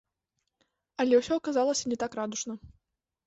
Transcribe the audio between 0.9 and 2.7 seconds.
Але ўсё аказалася не так радужна.